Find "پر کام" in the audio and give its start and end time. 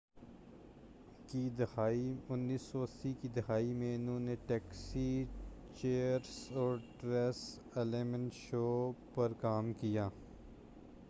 9.15-9.71